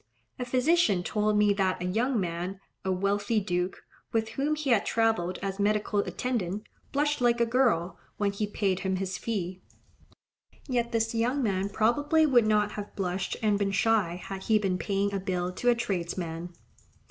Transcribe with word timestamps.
A 0.39 0.45
physician 0.45 1.03
told 1.03 1.37
me 1.37 1.53
that 1.53 1.79
a 1.79 1.85
young 1.85 2.19
man, 2.19 2.59
a 2.83 2.91
wealthy 2.91 3.39
duke, 3.39 3.83
with 4.11 4.29
whom 4.29 4.55
he 4.55 4.71
had 4.71 4.83
travelled 4.83 5.37
as 5.43 5.59
medical 5.59 5.99
attendant, 5.99 6.63
blushed 6.91 7.21
like 7.21 7.39
a 7.39 7.45
girl, 7.45 7.99
when 8.17 8.31
he 8.31 8.47
paid 8.47 8.79
him 8.79 8.95
his 8.95 9.19
fee; 9.19 9.61
yet 10.67 10.91
this 10.91 11.13
young 11.13 11.43
man 11.43 11.69
probably 11.69 12.25
would 12.25 12.47
not 12.47 12.71
have 12.71 12.95
blushed 12.95 13.37
and 13.43 13.59
been 13.59 13.69
shy, 13.69 14.15
had 14.15 14.45
he 14.45 14.57
been 14.57 14.79
paying 14.79 15.13
a 15.13 15.19
bill 15.19 15.51
to 15.51 15.69
a 15.69 15.75
tradesman. 15.75 16.51